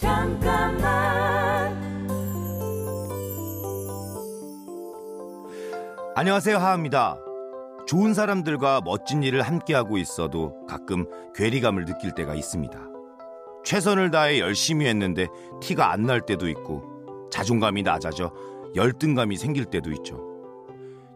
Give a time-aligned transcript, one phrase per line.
[0.00, 0.80] 잠깐만
[6.16, 7.18] 안녕하세요 하하입니다.
[7.86, 12.78] 좋은 사람들과 멋진 일을 함께하고 있어도 가끔 괴리감을 느낄 때가 있습니다.
[13.64, 15.26] 최선을 다해 열심히 했는데
[15.60, 18.32] 티가 안 날 때도 있고 자존감이 낮아져
[18.74, 20.18] 열등감이 생길 때도 있죠.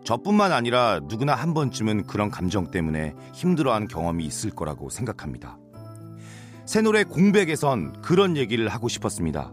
[0.04, 5.56] 저뿐만 아니라 누구나 한 번쯤은 그런 감정 때문에 힘들어한 경험이 있을 거라고 생각합니다.
[6.66, 9.52] 새 노래 공백에선 그런 얘기를 하고 싶었습니다.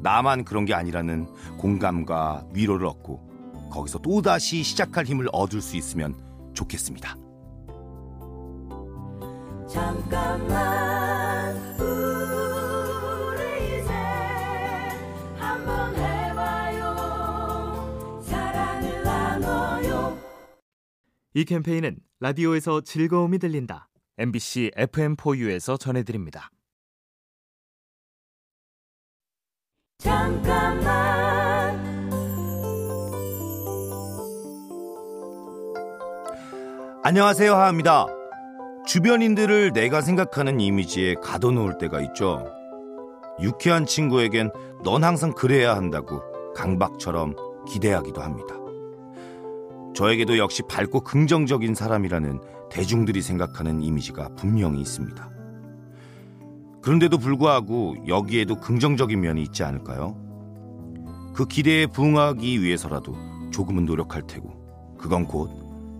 [0.00, 1.26] 나만 그런 게 아니라는
[1.58, 6.14] 공감과 위로를 얻고 거기서 또다시 시작할 힘을 얻을 수 있으면
[6.54, 7.16] 좋겠습니다.
[9.68, 13.92] 잠깐만 우리 이제
[15.36, 16.94] 한번 해봐요
[18.22, 20.16] 사랑을 나눠요
[21.34, 23.88] 이 캠페인은 라디오에서 즐거움이 들린다.
[24.18, 26.50] MBC FM4U에서 전해드립니다.
[29.98, 30.96] 잠깐만
[37.04, 38.06] 안녕하세요 하하입니다.
[38.86, 42.50] 주변인들을 내가 생각하는 이미지에 가둬놓을 때가 있죠.
[43.40, 44.50] 유쾌한 친구에겐
[44.82, 46.22] 넌 항상 그래야 한다고
[46.54, 47.36] 강박처럼
[47.68, 48.65] 기대하기도 합니다.
[49.96, 55.30] 저에게도 역시 밝고 긍정적인 사람이라는 대중들이 생각하는 이미지가 분명히 있습니다.
[56.82, 60.14] 그런데도 불구하고 여기에도 긍정적인 면이 있지 않을까요?
[61.34, 63.16] 그 기대에 부응하기 위해서라도
[63.50, 65.50] 조금은 노력할 테고 그건 곧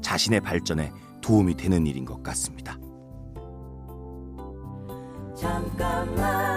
[0.02, 2.78] 자신의 발전에 도움이 되는 일인 것 같습니다.
[5.34, 6.55] 잠깐만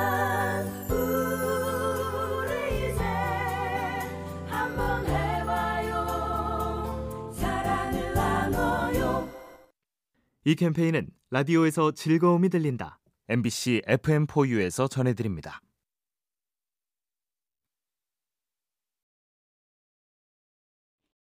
[10.49, 12.97] 이 캠페인은 라디오에서 즐거움이 들린다.
[13.27, 15.61] MBC FM4U에서 전해드립니다.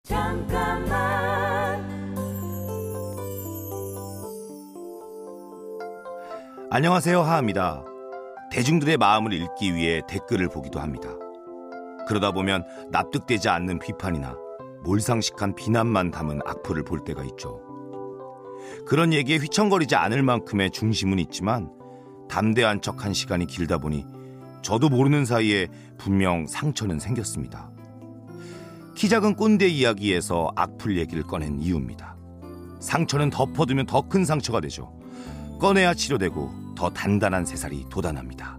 [0.04, 0.88] 잠깐만
[6.70, 7.84] 안녕하세요 하하입니다.
[8.50, 11.10] 대중들의 마음을 읽기 위해 댓글을 보기도 합니다.
[12.08, 14.38] 그러다 보면 납득되지 않는 비판이나
[14.84, 17.67] 몰상식한 비난만 담은 악플을 볼 때가 있죠.
[18.86, 21.70] 그런 얘기에 휘청거리지 않을 만큼의 중심은 있지만
[22.28, 24.04] 담대한 척 한 시간이 길다 보니
[24.62, 27.70] 저도 모르는 사이에 분명 상처는 생겼습니다.
[28.94, 32.16] 키 작은 꼰대 이야기에서 악플 얘기를 꺼낸 이유입니다.
[32.80, 34.92] 상처는 덮어두면 더 큰 상처가 되죠.
[35.60, 38.58] 꺼내야 치료되고 더 단단한 새살이 돋아납니다.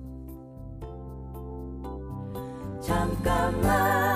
[2.81, 4.08] 잠깐만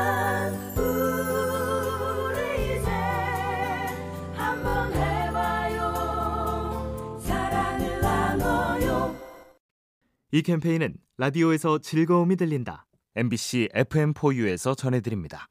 [10.35, 12.87] 이 캠페인은 라디오에서 즐거움이 들린다.
[13.15, 15.47] MBC FM4U에서 전해드립니다.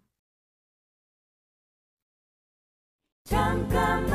[3.22, 4.10] 잠깐만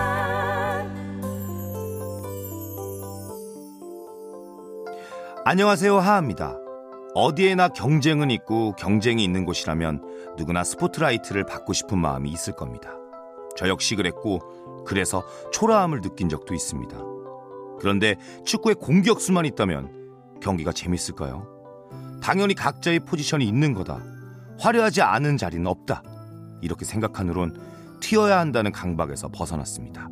[5.46, 6.58] 안녕하세요 하하입니다.
[7.14, 12.92] 어디에나 경쟁은 있고 경쟁이 있는 곳이라면 누구나 스포트라이트를 받고 싶은 마음이 있을 겁니다.
[13.56, 16.98] 저 역시 그랬고 그래서 초라함을 느낀 적도 있습니다.
[17.80, 19.97] 그런데 축구의 공격수만 있다면
[20.42, 21.48] 경기가 재밌을까요?
[22.22, 24.02] 당연히 각자의 포지션이 있는 거다.
[24.60, 26.04] 화려하지 않은 자리는 없다.
[26.62, 27.60] 이렇게 생각한 후론
[28.00, 30.10] 튀어야 한다는 강박에서 벗어났습니다.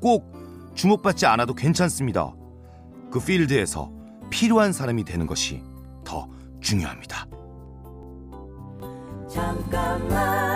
[0.00, 2.32] 꼭 주목받지 않아도 괜찮습니다.
[3.10, 3.90] 그 필드에서
[4.30, 5.62] 필요한 사람이 되는 것이
[6.04, 6.28] 더
[6.60, 7.26] 중요합니다.
[9.28, 10.51] 잠깐만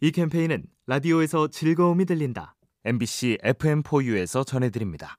[0.00, 2.54] 이 캠페인은 라디오에서 즐거움이 들린다.
[2.84, 5.16] MBC FM4U에서 전해드립니다.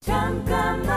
[0.00, 0.90] 잠깐만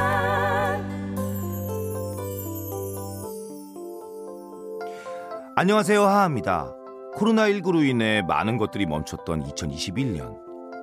[5.56, 6.74] 안녕하세요 하하입니다.
[7.16, 10.42] 코로나19로 인해 많은 것들이 멈췄던 2021년.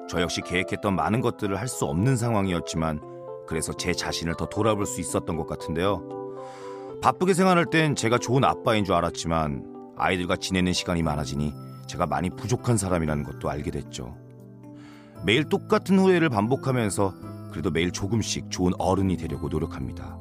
[0.08, 3.00] 저 역시 계획했던 많은 것들을 할 수 없는 상황이었지만
[3.48, 6.19] 그래서 제 자신을 더 돌아볼 수 있었던 것 같은데요.
[7.02, 9.64] 바쁘게 생활할 땐 제가 좋은 아빠인 줄 알았지만
[9.96, 11.52] 아이들과 지내는 시간이 많아지니
[11.86, 14.16] 제가 많이 부족한 사람이라는 것도 알게 됐죠.
[15.24, 17.14] 매일 똑같은 후회를 반복하면서
[17.50, 20.16] 그래도 매일 조금씩 좋은 어른이 되려고 노력합니다.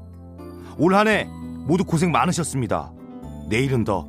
[0.78, 1.26] 올 한 해
[1.68, 2.92] 모두 고생 많으셨습니다.
[3.50, 4.08] 내일은 더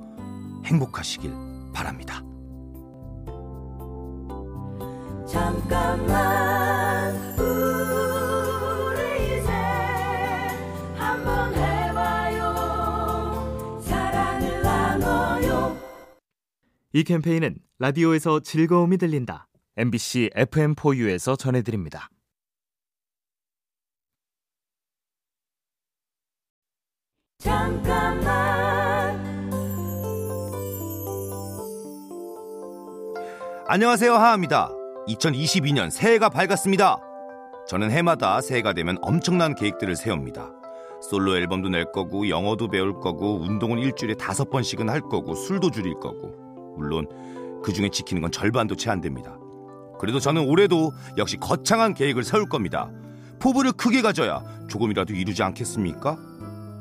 [0.64, 1.32] 행복하시길
[1.75, 2.23] 바랍니다.
[5.26, 6.50] 잠깐만
[16.92, 19.46] 이 캠페인은 라디오에서 즐거움이 들린다.
[19.76, 22.08] MBC FM4U에서 전해드립니다.
[27.38, 28.20] 잠깐만
[33.69, 34.70] 안녕하세요 하하입니다.
[35.06, 36.98] 2022년 새해가 밝았습니다.
[37.69, 40.50] 저는 해마다 새해가 되면 엄청난 계획들을 세웁니다.
[41.08, 45.94] 솔로 앨범도 낼 거고 영어도 배울 거고 운동은 일주일에 다섯 번씩은 할 거고 술도 줄일
[45.94, 46.50] 거고
[46.81, 47.06] 물론
[47.62, 49.37] 그 중에 지키는 건 절반도 채 안 됩니다.
[49.99, 52.91] 그래도 저는 올해도 역시 거창한 계획을 세울 겁니다.
[53.38, 56.17] 포부를 크게 가져야 조금이라도 이루지 않겠습니까?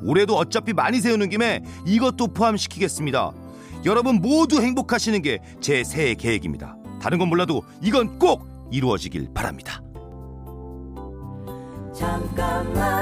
[0.01, 3.31] 올해도 어차피 많이 세우는 김에 이것도 포함시키겠습니다.
[3.85, 6.77] 여러분 모두 행복하시는 게 제 새해 계획입니다.
[7.01, 9.81] 다른 건 몰라도 이건 꼭 이루어지길 바랍니다.
[11.93, 12.98] 잠깐만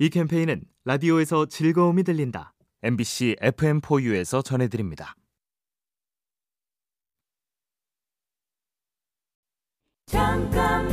[0.00, 2.54] 이 캠페인은 라디오에서 즐거움이 들린다.
[2.84, 5.16] MBC FM4U에서 전해드립니다.
[10.06, 10.88] 잠깐만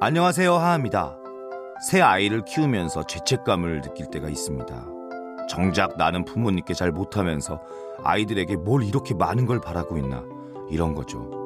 [0.00, 1.16] 안녕하세요 하하입니다.
[1.90, 4.86] 새 아이를 키우면서 죄책감을 느낄 때가 있습니다.
[5.48, 7.60] 정작 나는 부모님께 잘 못하면서
[8.04, 10.22] 아이들에게 뭘 이렇게 많은 걸 바라고 있나
[10.70, 11.43] 이런 거죠.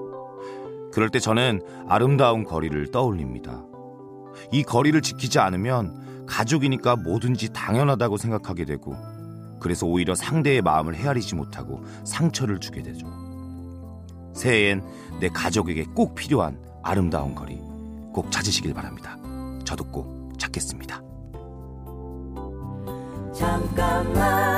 [0.93, 3.63] 그럴 때 저는 아름다운 거리를 떠올립니다.
[4.53, 8.95] 이 거리를 지키지 않으면 가족이니까 뭐든지 당연하다고 생각하게 되고
[9.61, 13.07] 그래서 오히려 상대의 마음을 헤아리지 못하고 상처를 주게 되죠.
[14.35, 14.83] 새해엔
[15.21, 17.57] 내 가족에게 꼭 필요한 아름다운 거리
[18.13, 19.19] 꼭 찾으시길 바랍니다.
[19.65, 21.03] 저도 꼭 찾겠습니다.
[23.35, 24.58] 잠깐만